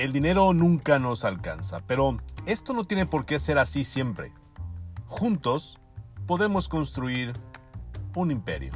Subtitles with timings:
[0.00, 4.32] El dinero nunca nos alcanza, pero esto no tiene por qué ser así siempre.
[5.04, 5.78] Juntos
[6.26, 7.34] podemos construir
[8.14, 8.72] un imperio.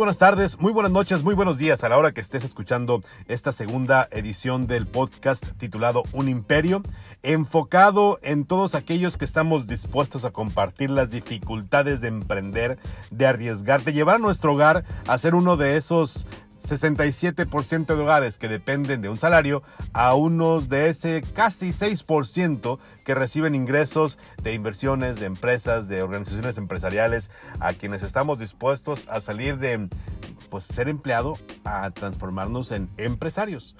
[0.00, 3.52] Buenas tardes, muy buenas noches, muy buenos días a la hora que estés escuchando esta
[3.52, 6.82] segunda edición del podcast titulado Un Imperio,
[7.22, 12.78] enfocado en todos aquellos que estamos dispuestos a compartir las dificultades de emprender,
[13.10, 16.26] de arriesgar, de llevar a nuestro hogar a ser uno de esos
[16.60, 23.14] 67% de hogares que dependen de un salario a unos de ese casi 6% que
[23.14, 29.58] reciben ingresos de inversiones, de empresas, de organizaciones empresariales, a quienes estamos dispuestos a salir
[29.58, 29.88] de
[30.50, 33.74] pues, ser empleado a transformarnos en empresarios.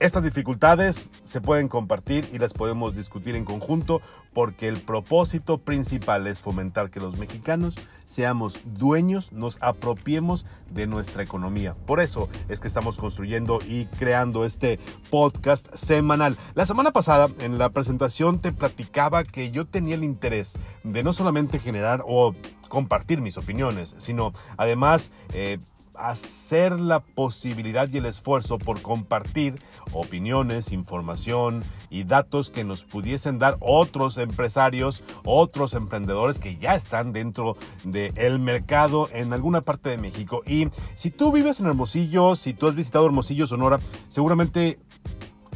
[0.00, 4.00] Estas dificultades se pueden compartir y las podemos discutir en conjunto
[4.38, 11.24] porque el propósito principal es fomentar que los mexicanos seamos dueños, nos apropiemos de nuestra
[11.24, 11.74] economía.
[11.86, 14.78] Por eso es que estamos construyendo y creando este
[15.10, 16.36] podcast semanal.
[16.54, 21.12] La semana pasada en la presentación te platicaba que yo tenía el interés de no
[21.12, 22.32] solamente generar o
[22.68, 25.58] compartir mis opiniones, sino además eh,
[25.98, 29.56] hacer la posibilidad y el esfuerzo por compartir
[29.92, 37.12] opiniones, información y datos que nos pudiesen dar otros empresarios, otros emprendedores que ya están
[37.12, 40.42] dentro del mercado en alguna parte de México.
[40.46, 44.78] Y si tú vives en Hermosillo, si tú has visitado Hermosillo, Sonora, seguramente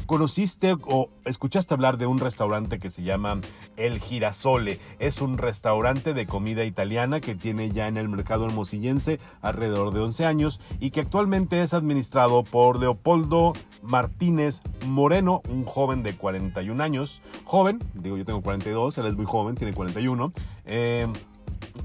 [0.06, 3.40] ¿Conociste o escuchaste hablar de un restaurante que se llama
[3.76, 4.80] El Girasole?
[4.98, 10.00] Es un restaurante de comida italiana que tiene ya en el mercado hermosillense alrededor de
[10.00, 16.82] 11 años y que actualmente es administrado por Leopoldo Martínez Moreno, un joven de 41
[16.82, 17.22] años.
[17.44, 20.32] Joven, digo yo tengo 42, él es muy joven, tiene 41.
[20.66, 21.06] Eh,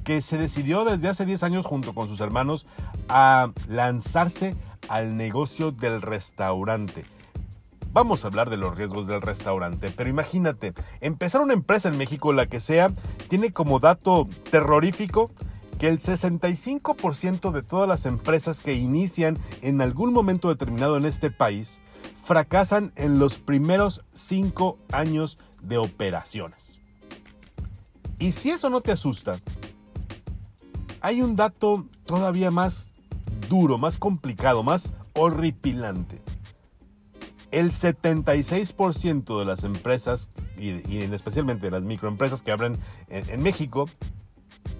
[0.03, 2.66] que se decidió desde hace 10 años junto con sus hermanos
[3.09, 4.56] a lanzarse
[4.89, 7.06] al negocio del restaurante.
[7.97, 12.31] Vamos a hablar de los riesgos del restaurante, pero imagínate, empezar una empresa en México,
[12.31, 12.91] la que sea,
[13.28, 15.31] tiene como dato terrorífico
[15.80, 21.31] que el 65% de todas las empresas que inician en algún momento determinado en este
[21.31, 21.81] país
[22.24, 26.78] fracasan en los primeros 5 años de operaciones.
[28.19, 29.40] Y si eso no te asusta,
[31.02, 32.91] hay un dato todavía más
[33.50, 36.22] duro, más complicado, más horripilante.
[37.52, 42.78] El 76% de las empresas, y, especialmente de las microempresas que abren
[43.09, 43.90] en, México,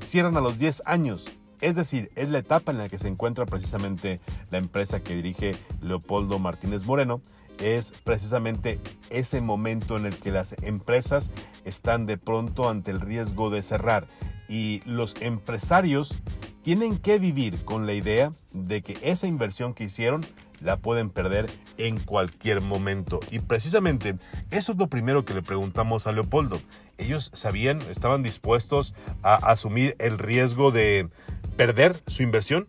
[0.04, 1.28] cierran a los 10 años.
[1.62, 4.20] Es decir, es la etapa en la que se encuentra precisamente
[4.52, 7.22] la empresa que dirige Leopoldo Martínez Moreno.
[7.60, 8.80] Es precisamente
[9.10, 11.32] ese momento en el que las empresas
[11.66, 14.08] están de pronto ante el riesgo de cerrar
[14.48, 16.16] y los empresarios
[16.62, 20.26] tienen que vivir con la idea de que esa inversión que hicieron
[20.62, 23.20] la pueden perder en cualquier momento.
[23.32, 24.16] Y precisamente
[24.52, 26.62] eso es lo primero que le preguntamos a Leopoldo.
[26.98, 31.10] Ellos sabían, estaban dispuestos a asumir el riesgo de
[31.56, 32.66] perder su inversión.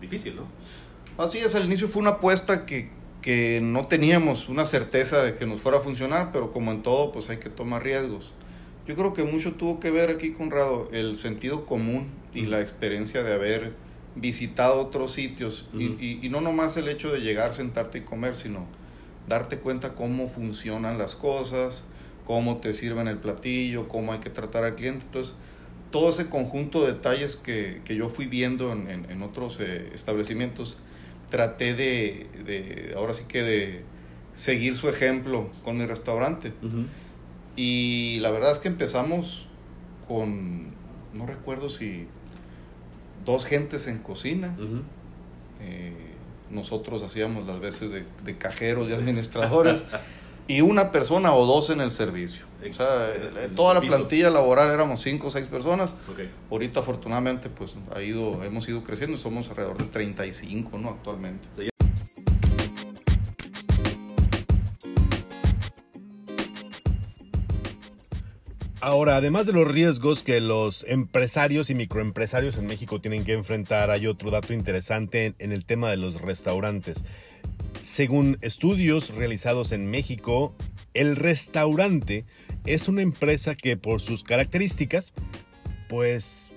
[0.00, 0.46] Difícil, ¿no?
[1.22, 2.90] Así es, al inicio fue una apuesta que,
[3.22, 7.10] que no teníamos una certeza de que nos fuera a funcionar, pero como en todo,
[7.10, 8.32] pues hay que tomar riesgos.
[8.86, 13.22] Yo creo que mucho tuvo que ver aquí, Conrado, el sentido común y la experiencia
[13.22, 13.72] de haber
[14.14, 15.66] visitado otros sitios.
[15.74, 18.66] y, y, no nomás el hecho de llegar, sentarte y comer, sino
[19.28, 21.84] darte cuenta cómo funcionan las cosas,
[22.24, 25.04] cómo te sirven el platillo, cómo hay que tratar al cliente.
[25.06, 25.34] Entonces,
[25.90, 30.78] todo ese conjunto de detalles que, que yo fui viendo en, en, otros eh, establecimientos,
[31.30, 33.82] traté de, de, ahora sí que de
[34.34, 36.52] seguir su ejemplo con mi restaurante.
[37.56, 39.48] Y la verdad es que empezamos
[40.06, 40.74] con,
[41.14, 42.06] no recuerdo si
[43.26, 44.56] dos gentes en cocina.
[45.60, 45.92] Eh,
[46.50, 49.84] nosotros hacíamos las veces de, cajeros y administradores.
[50.48, 52.46] y una persona o dos en el servicio.
[52.68, 55.92] O sea, eh, toda la plantilla laboral éramos cinco o seis personas.
[56.50, 60.90] Ahorita afortunadamente pues ha ido, hemos ido creciendo somos alrededor de 35 ¿no?
[60.90, 61.48] actualmente.
[68.86, 73.90] Ahora, además de los riesgos que los empresarios y microempresarios en México tienen que enfrentar,
[73.90, 77.04] hay otro dato interesante en, el tema de los restaurantes.
[77.82, 80.54] Según estudios realizados en México,
[80.94, 82.26] el restaurante
[82.64, 85.12] es una empresa que por sus características,
[85.88, 86.52] pues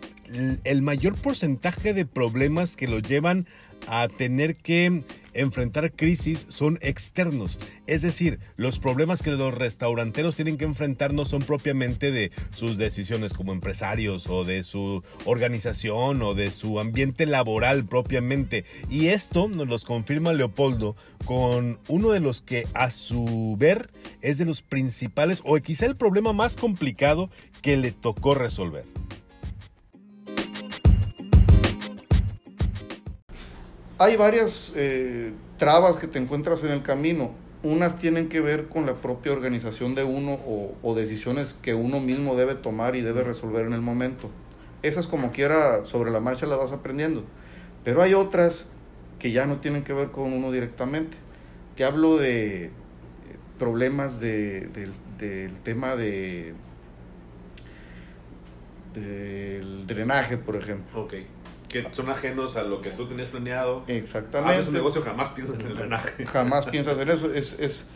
[0.63, 3.47] el mayor porcentaje de problemas que lo llevan
[3.87, 5.01] a tener que
[5.41, 7.57] enfrentar crisis son externos.
[7.87, 12.77] Es decir, los problemas que los restauranteros tienen que enfrentar no son propiamente de sus
[12.77, 18.65] decisiones como empresarios o de su organización o de su ambiente laboral propiamente.
[18.89, 20.95] Y esto nos los confirma Leopoldo
[21.25, 23.89] con uno de los que a su ver
[24.21, 27.29] es de los principales o quizá el problema más complicado
[27.61, 28.85] que le tocó resolver.
[34.01, 37.31] Hay varias eh, trabas que te encuentras en el camino.
[37.63, 40.39] Unas tienen que ver con la propia organización de uno
[40.81, 44.29] o, decisiones que uno mismo debe tomar y debe resolver en el momento.
[44.83, 47.25] Esas como quiera sobre la marcha las vas aprendiendo.
[47.83, 48.69] Pero hay otras
[49.19, 51.17] que ya no tienen que ver con uno directamente.
[51.75, 52.71] Te hablo de eh,
[53.57, 54.69] problemas de,
[55.17, 56.53] del, tema de
[58.93, 61.01] del drenaje, por ejemplo.
[61.01, 61.15] Ok.
[61.69, 63.83] Que son ajenos a lo que tú tenías planeado.
[63.87, 64.53] Exactamente.
[64.55, 66.25] Abres un negocio, jamás piensas en el drenaje.
[66.27, 67.31] Jamás piensas en eso.
[67.31, 67.87] Es, es,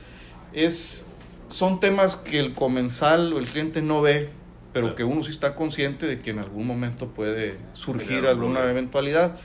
[0.53, 1.07] es,
[1.49, 4.29] son temas que el comensal o el cliente no ve,
[4.73, 4.95] pero Claro.
[4.95, 8.71] que uno sí está consciente de que en algún momento puede surgir un alguna problema.
[8.71, 9.37] eventualidad.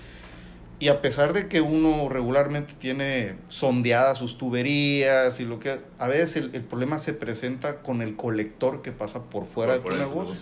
[0.80, 5.80] Y a pesar de que uno regularmente tiene sondeadas sus tuberías y lo que...
[5.98, 9.92] A veces el, el problema se presenta con el colector que pasa por fuera Por
[9.92, 10.36] de tu de tu negocio.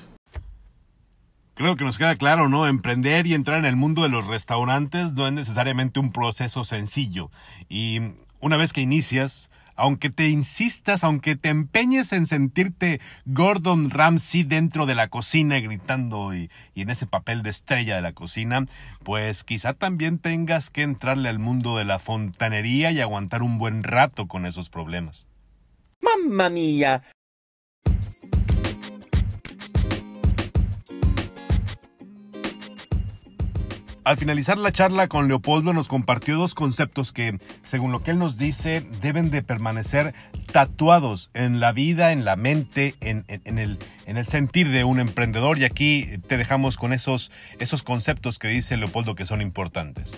[1.57, 2.67] Creo que nos queda claro, ¿no?
[2.67, 7.31] Emprender y entrar en el mundo de los restaurantes no es necesariamente un proceso sencillo.
[7.71, 7.99] Y
[8.41, 14.85] una vez que inicias, aunque te insistas, aunque te empeñes en sentirte Gordon Ramsay dentro
[14.85, 18.67] de la cocina gritando y, y en ese papel de estrella de la cocina,
[19.03, 23.83] pues quizá también tengas que entrarle al mundo de la fontanería y aguantar un buen
[23.83, 25.27] rato con esos problemas.
[26.03, 27.03] Mamma mia!
[34.07, 38.21] Al finalizar la charla con Leopoldo nos compartió dos conceptos que, según lo que él
[38.21, 40.15] nos dice, deben de permanecer
[40.53, 44.85] tatuados en la vida, en la mente, en, en- en el, en el sentir de
[44.85, 45.59] un emprendedor.
[45.59, 50.13] Y aquí te dejamos con esos, esos conceptos que dice Leopoldo que son importantes.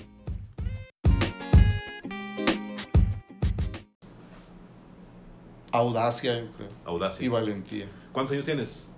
[5.72, 6.68] Audacia, yo creo.
[6.84, 7.24] Audacia.
[7.24, 7.86] Y valentía.
[8.12, 8.90] ¿Cuántos años tienes?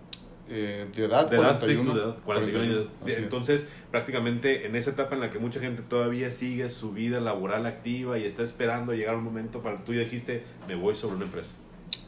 [0.52, 1.84] Eh, de edad, De edad, 41.
[1.84, 2.74] tú, de edad, 41 años.
[2.74, 3.18] 41, así es.
[3.18, 7.66] Entonces, prácticamente en esa etapa en la que mucha gente todavía sigue su vida laboral
[7.66, 11.26] activa y está esperando llegar un momento para tú ya dijiste, me voy sobre una
[11.26, 11.52] empresa.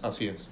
[0.03, 0.51] Así es.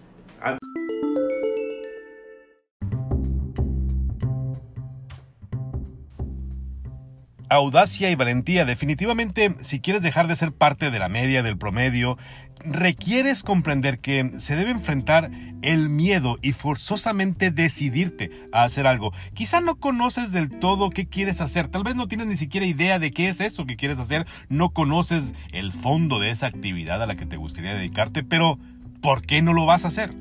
[7.50, 8.64] Audacia y valentía.
[8.64, 12.16] Definitivamente, si quieres dejar de ser parte de la media, del promedio,
[12.64, 15.30] requieres comprender que se debe enfrentar
[15.62, 19.12] el miedo y forzosamente decidirte a hacer algo.
[19.34, 22.98] Quizá no conoces del todo qué quieres hacer, tal vez no tienes ni siquiera idea
[22.98, 27.06] de qué es eso que quieres hacer, no conoces el fondo de esa actividad a
[27.06, 28.58] la que te gustaría dedicarte, pero
[29.00, 30.14] ¿por qué no lo vas a hacer?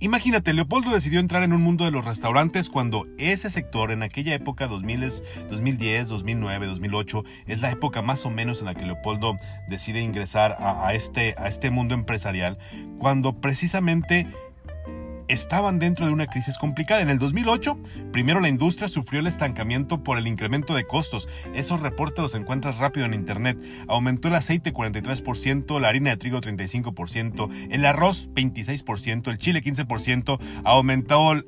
[0.00, 4.34] Imagínate, Leopoldo decidió entrar en un mundo de los restaurantes cuando ese sector en aquella
[4.34, 5.00] época, 2000,
[5.50, 9.36] 2010, 2009, 2008, es la época más o menos en la que Leopoldo
[9.68, 12.58] decide ingresar a, este, a este mundo empresarial,
[12.98, 14.26] cuando precisamente
[15.28, 17.00] estaban dentro de una crisis complicada.
[17.00, 17.78] En el 2008,
[18.12, 21.28] primero la industria sufrió el estancamiento por el incremento de costos.
[21.54, 23.58] Esos reportes los encuentras rápido en internet.
[23.88, 30.38] Aumentó el aceite 43%, la harina de trigo 35%, el arroz 26%, el chile 15%,
[30.64, 31.46] aumentó el-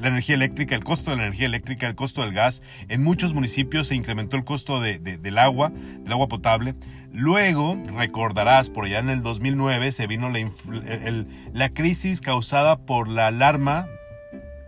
[0.00, 2.62] la energía eléctrica, el costo de la energía eléctrica, el costo del gas.
[2.88, 6.74] En muchos municipios se incrementó el costo de- de- del agua, del agua potable.
[7.12, 13.08] Luego, recordarás, por allá en el 2009 se vino la, el- la crisis causada por
[13.08, 13.86] la alarma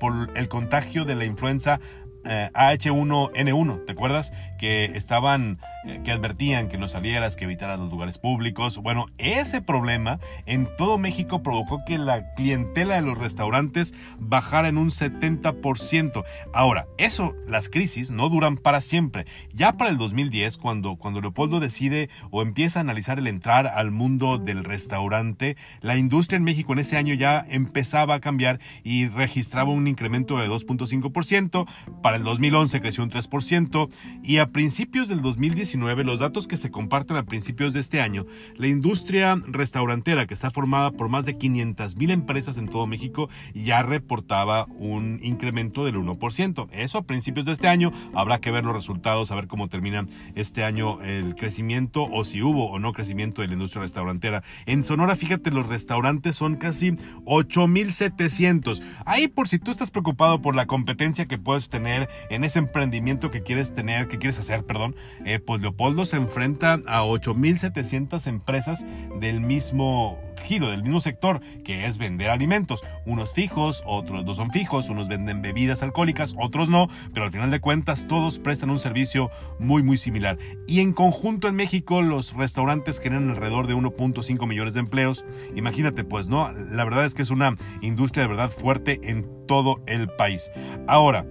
[0.01, 1.81] por el contagio de la influenza
[2.25, 4.33] eh, H1N1, ¿te acuerdas?
[4.59, 5.59] Que estaban,
[6.05, 8.79] que advertían que no salieras, que evitaras los lugares públicos.
[8.79, 14.79] Bueno, ese problema en todo México provocó que la clientela de los restaurantes bajara en
[14.79, 16.25] un 70%.
[16.53, 19.27] Ahora, eso, las crisis no duran para siempre.
[19.53, 23.91] Ya para el 2010, cuando, cuando Leopoldo decide o empieza a analizar el entrar al
[23.91, 29.09] mundo del restaurante, la industria en México en ese año ya empezaba a cambiar y
[29.09, 31.67] registraba un incremento de 2.5%.
[32.03, 33.89] Para el 2011 creció un 3%
[34.23, 38.27] y a principios del 2019, los datos que se comparten a principios de este año,
[38.57, 43.29] la industria restaurantera que está formada por más de 500 mil empresas en todo México
[43.55, 46.69] ya reportaba un incremento del 1%.
[46.73, 50.07] Eso a principios de este año habrá que ver los resultados, a ver cómo termina
[50.35, 54.43] este año el crecimiento o si hubo o no crecimiento de la industria restaurantera.
[54.67, 56.93] En Sonora, fíjate, los restaurantes son casi
[57.25, 58.83] 8.700.
[59.05, 63.31] Ahí por si tú estás preocupado por la competencia que puedes tener en ese emprendimiento
[63.31, 68.85] que quieres tener, que quieres hacer, perdón, eh, pues Leopoldo se enfrenta a 8.700 empresas
[69.21, 72.83] del mismo giro, del mismo sector, que es vender alimentos.
[73.05, 77.51] Unos fijos, otros no son fijos, unos venden bebidas alcohólicas, otros no, pero al final
[77.51, 80.39] de cuentas todos prestan un servicio muy, muy similar.
[80.67, 85.25] Y en conjunto en México los restaurantes generan alrededor de 1.5 millones de empleos.
[85.55, 86.51] Imagínate, pues, ¿no?
[86.53, 90.51] La verdad es que es una industria de verdad fuerte en todo el país.
[90.87, 91.27] Ahora,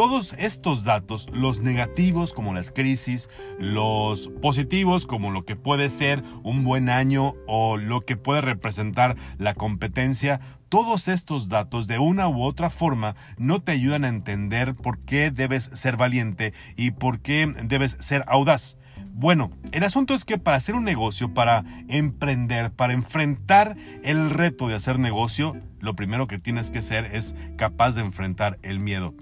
[0.00, 3.28] todos estos datos, los negativos como las crisis,
[3.58, 9.16] los positivos como lo que puede ser un buen año o lo que puede representar
[9.36, 10.40] la competencia,
[10.70, 15.30] todos estos datos de una u otra forma no te ayudan a entender por qué
[15.30, 18.78] debes ser valiente y por qué debes ser audaz.
[19.12, 24.66] Bueno, el asunto es que para hacer un negocio, para emprender, para enfrentar el reto
[24.66, 29.12] de hacer negocio, lo primero que tienes que ser es capaz de enfrentar el miedo.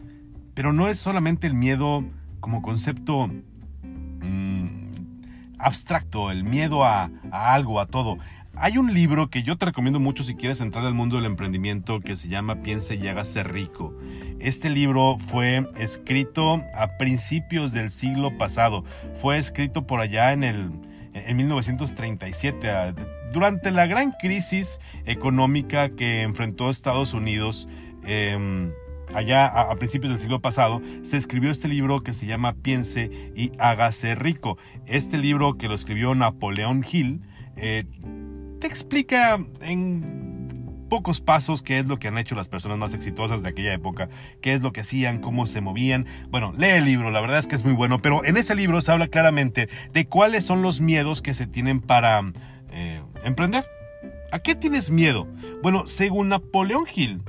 [0.58, 2.04] Pero no es solamente el miedo
[2.40, 4.66] como concepto mm,
[5.56, 8.18] abstracto, el miedo a, algo, a todo.
[8.56, 12.00] Hay un libro que yo te recomiendo mucho si quieres entrar al mundo del emprendimiento
[12.00, 13.94] que se llama Piense y hágase rico.
[14.40, 18.82] Este libro fue escrito a principios del siglo pasado.
[19.22, 20.72] Fue escrito por allá en el
[21.14, 22.68] en 1937
[23.32, 27.68] durante la gran crisis económica que enfrentó Estados Unidos.
[28.04, 28.72] Eh,
[29.14, 33.52] allá a, principios del siglo pasado, se escribió este libro que se llama Piense y
[33.58, 34.58] hágase rico.
[34.86, 37.22] Este libro que lo escribió Napoleón Hill
[37.56, 37.84] eh,
[38.60, 40.28] te explica en
[40.88, 44.08] pocos pasos qué es lo que han hecho las personas más exitosas de aquella época,
[44.40, 46.06] qué es lo que hacían, cómo se movían.
[46.30, 48.80] Bueno, lee el libro, la verdad es que es muy bueno, pero en ese libro
[48.80, 52.22] se habla claramente de cuáles son los miedos que se tienen para
[52.70, 53.66] eh, emprender.
[54.30, 55.26] ¿A qué tienes miedo?
[55.62, 57.22] Bueno, según Napoleón Hill,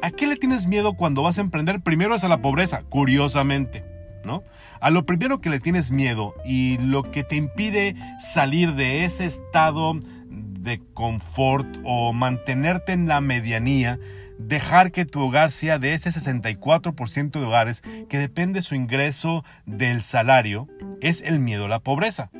[0.00, 1.80] ¿A qué le tienes miedo cuando vas a emprender?
[1.80, 3.84] Primero es a la pobreza, curiosamente,
[4.24, 4.44] ¿no?
[4.80, 9.26] A lo primero que le tienes miedo y lo que te impide salir de ese
[9.26, 13.98] estado de confort o mantenerte en la medianía,
[14.38, 20.04] dejar que tu hogar sea de ese 64% de hogares que depende su ingreso del
[20.04, 20.68] salario,
[21.00, 22.30] es el miedo a la pobreza.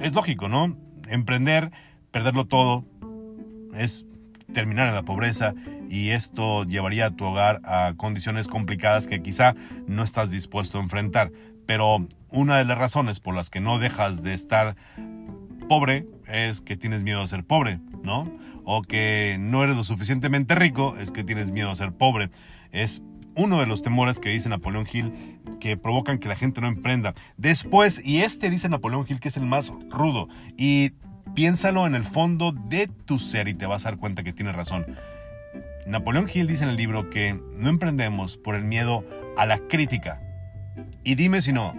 [0.00, 0.76] Es lógico, ¿no?
[1.08, 1.70] Emprender,
[2.10, 2.84] perderlo todo,
[3.74, 4.04] es
[4.52, 5.54] terminar en la pobreza
[5.90, 9.54] y esto llevaría a tu hogar a condiciones complicadas que quizá
[9.86, 11.30] no estás dispuesto a enfrentar.
[11.66, 14.76] Pero una de las razones por las que no dejas de estar
[15.68, 18.30] pobre es que tienes miedo a ser pobre, ¿no?
[18.64, 22.30] O que no eres lo suficientemente rico es que tienes miedo a ser pobre.
[22.70, 23.02] Es
[23.36, 27.14] uno de los temores que dice Napoleón Hill que provocan que la gente no emprenda.
[27.36, 30.92] Después, y este dice Napoleón Hill que es el más rudo, y
[31.34, 34.52] piénsalo en el fondo de tu ser y te vas a dar cuenta que tiene
[34.52, 34.86] razón.
[35.86, 39.04] Napoleón Hill dice en el libro que no emprendemos por el miedo
[39.36, 40.20] a la crítica.
[41.02, 41.74] Y dime si no,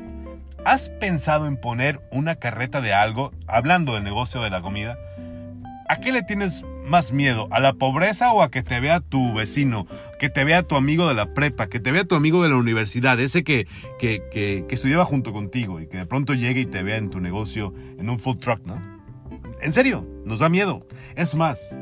[0.63, 4.97] ¿has pensado en poner una carreta de algo, hablando del negocio de la comida?
[5.87, 7.47] ¿A qué le tienes más miedo?
[7.51, 9.87] ¿A la pobreza o a que te vea tu vecino?
[10.19, 12.57] Que te vea tu amigo de la prepa, que te vea tu amigo de la
[12.57, 13.67] universidad, ese que,
[13.99, 17.19] que, que, estudiaba junto contigo y que de pronto llegue y te vea en tu
[17.19, 18.81] negocio en un food truck, ¿no?
[19.61, 20.87] En serio, nos da miedo.
[21.15, 21.75] Es más,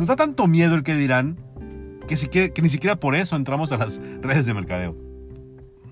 [0.00, 1.38] nos da tanto miedo el que dirán
[2.08, 4.96] que, ni siquiera por eso entramos a las redes de mercadeo.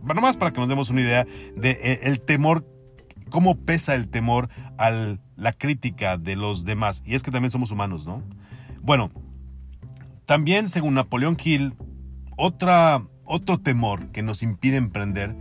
[0.03, 2.67] Bueno, más para que nos demos una idea de eh, el temor,
[3.29, 4.49] cómo pesa el temor
[4.79, 4.91] a
[5.37, 7.03] la crítica de los demás.
[7.05, 8.23] Y es que también somos humanos, ¿no?
[8.81, 9.11] Bueno,
[10.25, 11.75] también según Napoleón Hill,
[12.37, 15.37] otra, otro temor que nos impide emprender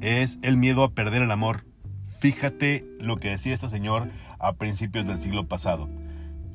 [0.00, 1.64] es el miedo a perder el amor.
[2.20, 5.88] Fíjate lo que decía este señor a principios del siglo pasado.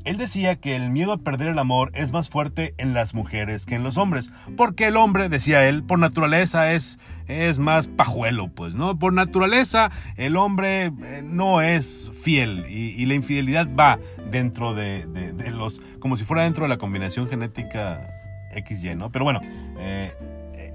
[0.07, 3.65] Él decía que el miedo a perder el amor es más fuerte en las mujeres
[3.65, 6.97] que en los hombres, porque el hombre, decía él, por naturaleza es,
[7.27, 8.97] es más pajuelo, pues, ¿no?
[8.97, 13.99] Por naturaleza el hombre eh, no es fiel y, la infidelidad va
[14.31, 15.05] dentro de,
[15.51, 18.09] los, como si fuera dentro de la combinación genética
[18.55, 19.11] XY, ¿no?
[19.11, 19.41] Pero bueno,
[19.77, 20.13] eh,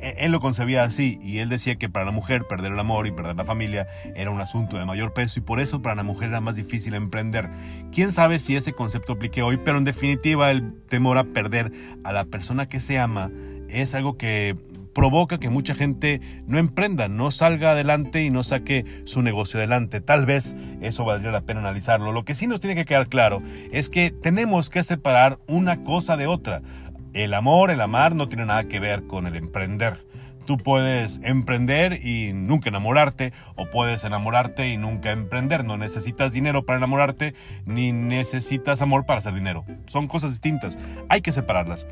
[0.03, 3.13] él lo concebía así y él decía que para la mujer perder el amor y
[3.13, 6.29] perder la familia era un asunto de mayor peso y por eso para la mujer
[6.31, 7.49] era más difícil emprender.
[7.93, 11.73] Quién sabe si ese concepto aplique hoy, pero en definitiva el temor a perder
[12.05, 13.31] a la persona que se ama
[13.69, 14.57] es algo que
[14.93, 20.01] provoca que mucha gente no emprenda, no salga adelante y no saque su negocio adelante.
[20.01, 22.13] Tal vez eso valdría la pena analizarlo.
[22.13, 26.17] Lo que sí nos tiene que quedar claro es que tenemos que separar una cosa
[26.17, 26.63] de otra.
[27.15, 29.99] El amor, el amar no tiene nada que ver con el emprender.
[30.47, 35.63] Tú puedes emprender y nunca enamorarte, o puedes enamorarte y nunca emprender.
[35.63, 37.35] No necesitas dinero para enamorarte,
[37.67, 39.65] ni necesitas amor para hacer dinero.
[39.87, 40.79] Son cosas distintas.
[41.11, 41.87] Hay que separarlas.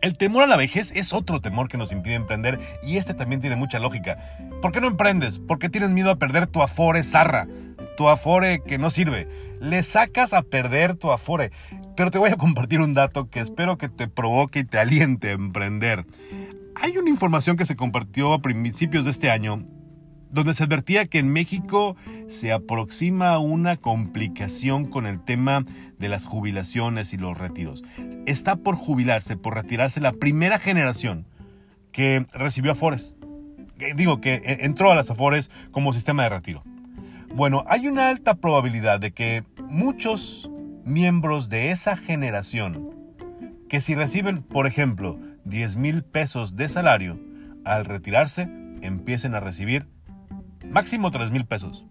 [0.00, 3.40] El temor a la vejez es otro temor que nos impide emprender y este también
[3.40, 4.16] tiene mucha lógica.
[4.62, 5.40] ¿Por qué no emprendes?
[5.40, 7.48] Porque tienes miedo a perder tu afore zarra,
[7.96, 9.28] tu afore que no sirve.
[9.60, 11.52] Le sacas a perder tu afore.
[11.96, 15.28] Pero te voy a compartir un dato que espero que te provoque y te aliente
[15.28, 16.06] a emprender.
[16.74, 19.64] Hay una información que se compartió a principios de este año
[20.30, 21.96] donde se advertía que en México
[22.28, 25.64] se aproxima una complicación con el tema
[25.98, 27.82] de las jubilaciones y los retiros.
[28.26, 31.26] Está por jubilarse, por retirarse la primera generación
[31.92, 33.14] que recibió Afores.
[33.96, 36.62] Digo que e, entró a las Afores como sistema de retiro.
[37.34, 40.50] Bueno, hay una alta probabilidad de que muchos
[40.84, 42.90] miembros de esa generación,
[43.68, 47.20] que si reciben, por ejemplo, 10 mil pesos de salario,
[47.64, 48.48] al retirarse
[48.82, 49.86] empiecen a recibir
[50.68, 51.84] máximo 3 mil pesos.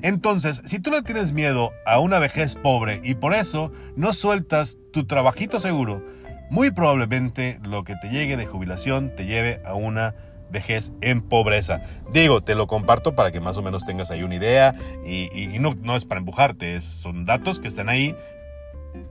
[0.00, 4.78] Entonces, si tú le tienes miedo a una vejez pobre y por eso no sueltas
[4.94, 6.02] tu trabajito seguro,
[6.50, 10.14] muy probablemente lo que te llegue de jubilación te lleve a una
[10.54, 11.82] vejez en pobreza.
[12.10, 15.74] Digo, te lo comparto para que más o menos tengas ahí una idea y, no,
[15.82, 18.16] no, es para empujarte, son datos que están ahí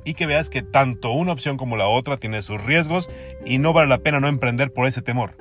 [0.05, 3.09] y que veas que tanto una opción como la otra tiene sus riesgos
[3.45, 5.37] y no vale la pena no emprender por ese temor.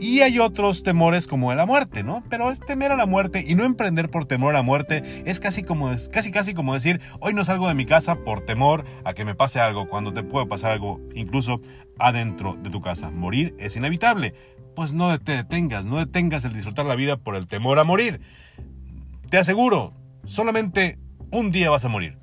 [0.00, 2.22] Y hay otros temores como la muerte, ¿no?
[2.28, 5.38] Pero es temer a la muerte y no emprender por temor a la muerte es
[5.38, 9.14] casi como casi casi como decir, hoy no salgo de mi casa por temor a
[9.14, 11.60] que me pase algo cuando te puede pasar algo incluso
[11.98, 13.10] adentro de tu casa.
[13.10, 14.34] Morir es inevitable.
[14.74, 18.20] Pues no te detengas, no detengas el disfrutar la vida por el temor a morir.
[19.30, 20.98] Te aseguro, solamente
[21.30, 22.18] un día vas a morir.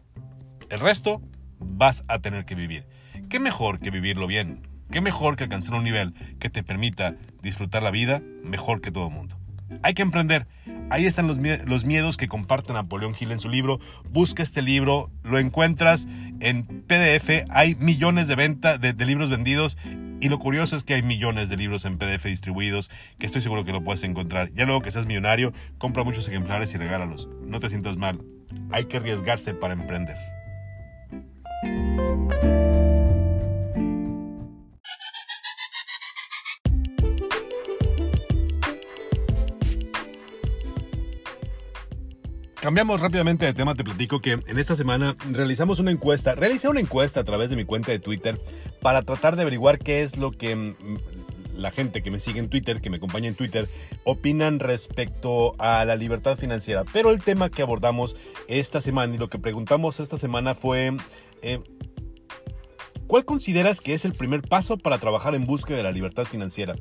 [0.69, 1.21] El resto
[1.59, 2.85] vas a tener que vivir.
[3.29, 4.67] ¿Qué mejor que vivirlo bien?
[4.91, 9.07] ¿Qué mejor que alcanzar un nivel que te permita disfrutar la vida mejor que todo
[9.07, 9.37] el mundo?
[9.83, 10.47] Hay que emprender.
[10.91, 13.79] Ahí están los, miedos que comparte Napoleón Gil en su libro.
[14.09, 16.09] Busca este libro, lo encuentras
[16.41, 17.45] en PDF.
[17.49, 19.77] Hay millones de venta de, de libros vendidos
[20.19, 23.63] y lo curioso es que hay millones de libros en PDF distribuidos que estoy seguro
[23.63, 24.51] que lo puedes encontrar.
[24.53, 27.29] Ya luego que seas millonario, compra muchos ejemplares y regálalos.
[27.47, 28.21] No te sientas mal.
[28.73, 30.17] Hay que arriesgarse para emprender.
[42.61, 46.79] Cambiamos rápidamente de tema, te platico que en esta semana realizamos una encuesta, realicé una
[46.79, 48.39] encuesta a través de mi cuenta de Twitter
[48.83, 50.75] para tratar de averiguar qué es lo que mm,
[51.55, 53.67] la gente que me sigue en Twitter, que me acompaña en Twitter,
[54.03, 56.83] opinan respecto a la libertad financiera.
[56.93, 58.15] Pero el tema que abordamos
[58.47, 60.95] esta semana y lo que preguntamos esta semana fue...
[61.41, 61.59] Eh,
[63.07, 66.75] ¿Cuál consideras que es el primer paso para trabajar en busca de la libertad financiera?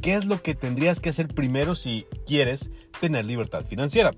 [0.00, 2.70] ¿Qué es lo que tendrías que hacer primero si quieres
[3.00, 4.12] tener libertad financiera?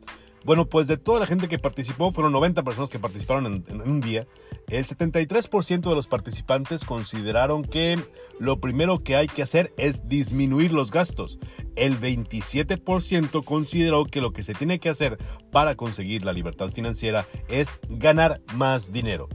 [0.44, 4.00] Bueno, pues de toda la gente que participó, fueron 90 personas que participaron en, un
[4.00, 4.26] día,
[4.68, 7.98] el 73% de los participantes consideraron que
[8.38, 11.38] lo primero que hay que hacer es disminuir los gastos.
[11.76, 15.18] El 27% consideró que lo que se tiene que hacer
[15.50, 19.28] para conseguir la libertad financiera es ganar más dinero.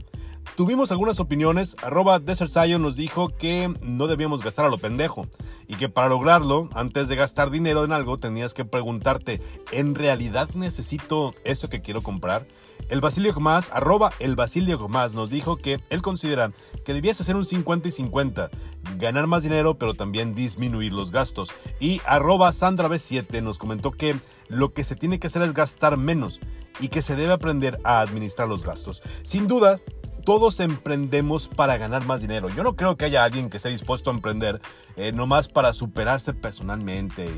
[0.56, 1.76] Tuvimos algunas opiniones.
[1.82, 5.26] Arroba Desert Zion nos dijo que no debíamos gastar a lo pendejo
[5.68, 9.40] y que para lograrlo, antes de gastar dinero en algo, tenías que preguntarte,
[9.72, 12.46] ¿en realidad necesito esto que quiero comprar?
[12.90, 16.52] El Basilio Gomás, arroba el Basilio Gomás, nos dijo que él considera
[16.84, 18.50] que debías hacer un 50 y 50,
[18.98, 21.50] ganar más dinero pero también disminuir los gastos.
[21.80, 24.16] Y arroba Sandra B7 nos comentó que
[24.48, 26.40] lo que se tiene que hacer es gastar menos
[26.80, 29.02] y que se debe aprender a administrar los gastos.
[29.22, 29.80] Sin duda,
[30.24, 32.48] todos emprendemos para ganar más dinero.
[32.48, 34.60] Yo no creo que haya alguien que esté dispuesto a emprender
[34.96, 37.28] eh, nomás para superarse personalmente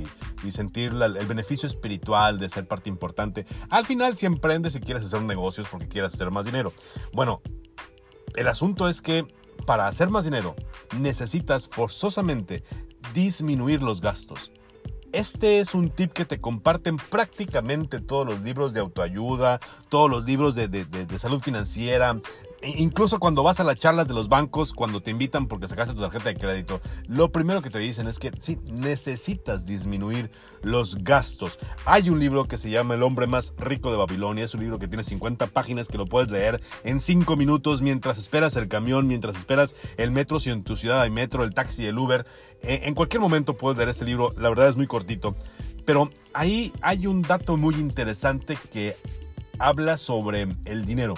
[0.45, 3.47] y, sentir el beneficio espiritual de ser parte importante.
[3.69, 6.73] Al final, si emprendes y quieres hacer negocios porque quieres hacer más dinero.
[7.13, 7.43] Bueno,
[8.37, 9.27] el asunto es que
[9.67, 10.55] para hacer más dinero
[10.97, 12.63] necesitas forzosamente
[13.13, 14.53] disminuir los gastos.
[15.13, 20.25] Este es un tip que te comparten prácticamente todos los libros de autoayuda, todos los
[20.25, 22.21] libros de, salud financiera,
[22.63, 26.01] incluso cuando vas a las charlas de los bancos, cuando te invitan porque sacaste tu
[26.01, 30.31] tarjeta de crédito, lo primero que te dicen es que sí, necesitas disminuir
[30.63, 31.59] los gastos.
[31.85, 34.45] Hay un libro que se llama El hombre más rico de Babilonia.
[34.45, 38.19] Es un libro que tiene 50 páginas que lo puedes leer en 5 minutos mientras
[38.19, 41.87] esperas el camión, mientras esperas el metro, si en tu ciudad hay metro, el taxi,
[41.87, 42.27] el Uber.
[42.63, 44.33] E, en cualquier momento puedes leer este libro.
[44.37, 45.37] La verdad es muy cortito.
[45.85, 48.97] Pero ahí hay un dato muy interesante que
[49.59, 51.15] habla sobre el dinero.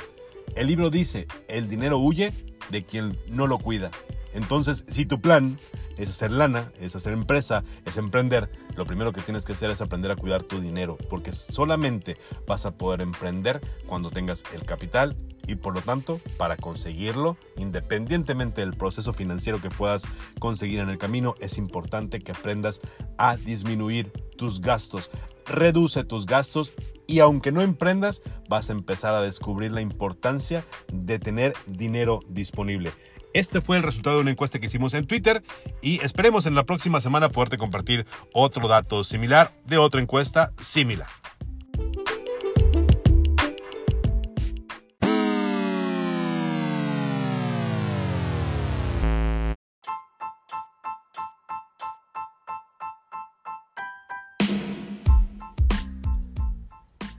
[0.58, 2.32] El libro dice, el dinero huye
[2.70, 3.92] de quien no lo cuida.
[4.32, 5.56] Entonces, si tu plan
[5.96, 9.80] es hacer lana, es hacer empresa, es emprender, lo primero que tienes que hacer es
[9.80, 15.16] aprender a cuidar tu dinero, porque solamente vas a poder emprender cuando tengas el capital
[15.48, 20.06] y por lo tanto, para conseguirlo, independientemente del proceso financiero que puedas
[20.38, 22.80] conseguir en el camino, es importante que aprendas
[23.16, 25.10] a disminuir tus gastos.
[25.46, 26.74] Reduce tus gastos
[27.06, 32.92] y aunque no emprendas, vas a empezar a descubrir la importancia de tener dinero disponible.
[33.32, 35.42] Este fue el resultado de una encuesta que hicimos en Twitter
[35.80, 41.08] y esperemos en la próxima semana poderte compartir otro dato similar de otra encuesta similar.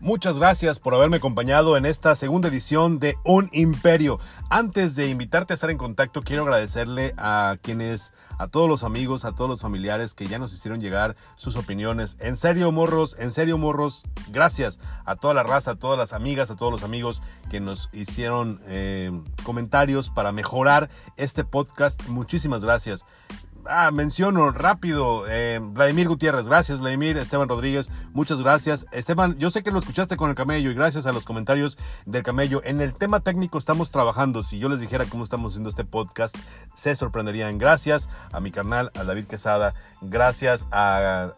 [0.10, 4.20] Muchas gracias por haberme acompañado en esta segunda edición de Un Imperio.
[4.50, 9.24] Antes de invitarte a estar en contacto, quiero agradecerle a quienes, a todos los amigos,
[9.24, 12.18] a todos los familiares que ya nos hicieron llegar sus opiniones.
[12.20, 16.50] En serio, morros, en serio, morros, gracias a toda la raza, a todas las amigas,
[16.50, 19.12] a todos los amigos que nos hicieron eh,
[19.44, 22.08] comentarios para mejorar este podcast.
[22.08, 23.06] Muchísimas gracias.
[23.66, 28.86] Ah, menciono rápido, eh, Vladimir Gutiérrez, gracias Vladimir, Esteban Rodríguez, muchas gracias.
[28.92, 32.24] Esteban, yo sé que lo escuchaste con el camello y gracias a los comentarios del
[32.24, 32.62] camello.
[32.64, 36.36] En el tema técnico estamos trabajando, si yo les dijera cómo estamos haciendo este podcast,
[36.74, 37.58] se sorprenderían.
[37.58, 41.34] Gracias a mi carnal, a David Quesada, gracias a,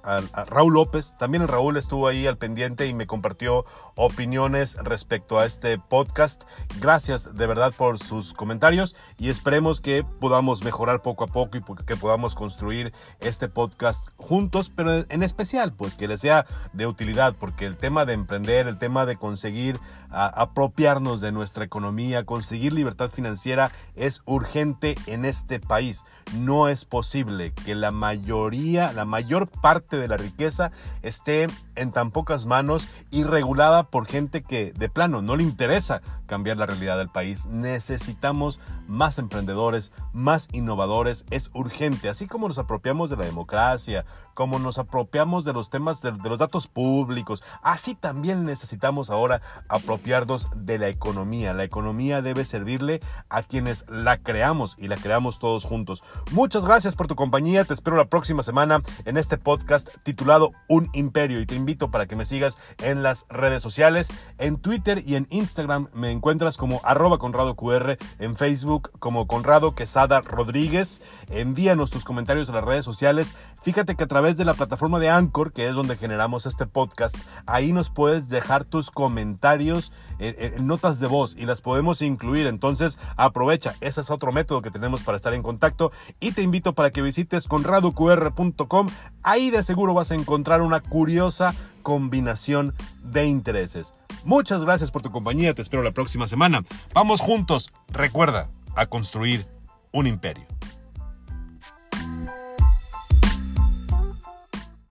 [0.48, 5.78] Raúl López, también Raúl estuvo ahí al pendiente y me compartió opiniones respecto a este
[5.78, 6.44] podcast.
[6.80, 11.62] Gracias de verdad por sus comentarios y esperemos que podamos mejorar poco a poco y
[11.86, 17.36] que podamos construir este podcast juntos, pero en especial, pues que les sea de utilidad,
[17.40, 19.80] porque el tema de emprender, el tema de conseguir
[20.12, 26.04] apropiarnos de nuestra economía, conseguir libertad financiera es urgente en este país.
[26.36, 31.48] No es posible que la mayoría, la mayor parte de la riqueza esté
[31.82, 36.58] en tan pocas manos y regulada por gente que de plano no le interesa cambiar
[36.58, 37.46] la realidad del país.
[37.48, 41.26] Necesitamos más emprendedores, más innovadores.
[41.32, 46.02] Es urgente, así como nos apropiamos de la democracia, como nos apropiamos de los temas
[46.02, 51.54] de, los datos públicos, así también necesitamos ahora apropiarnos de la economía.
[51.54, 56.04] La economía debe servirle a quienes la creamos y la creamos todos juntos.
[56.32, 60.90] Muchas gracias por tu compañía, te espero la próxima semana en este podcast titulado Un
[60.94, 65.16] Imperio y te invito para que me sigas en las redes sociales, en Twitter y
[65.16, 71.02] en Instagram me encuentras como arroba Conrado QR, en Facebook como Conrado Quesada Rodríguez.
[71.30, 73.36] Envíanos tus comentarios a las redes sociales.
[73.62, 77.16] Fíjate que a través de la plataforma de Anchor, que es donde generamos este podcast,
[77.46, 82.48] ahí nos puedes dejar tus comentarios en, notas de voz y las podemos incluir.
[82.48, 86.74] Entonces aprovecha, ese es otro método que tenemos para estar en contacto y te invito
[86.74, 88.90] para que visites conradoqr.com.
[89.24, 91.51] Ahí de seguro vas a encontrar una curiosa
[91.82, 93.94] combinación de intereses.
[94.24, 96.64] Muchas gracias por tu compañía, te espero la próxima semana.
[96.94, 99.46] Vamos juntos, recuerda, a construir
[99.92, 100.46] un imperio.